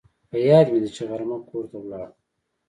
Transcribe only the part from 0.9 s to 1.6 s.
چې غرمه